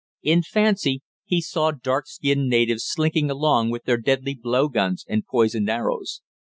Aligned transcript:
In 0.23 0.41
fancy 0.41 1.03
he 1.25 1.41
saw 1.41 1.69
dark 1.69 2.07
skinned 2.07 2.49
natives 2.49 2.87
slinking 2.89 3.29
along 3.29 3.69
with 3.69 3.83
their 3.83 3.97
deadly 3.97 4.33
blow 4.33 4.67
guns, 4.67 5.05
and 5.07 5.27
poisoned 5.27 5.69
arrows. 5.69 6.21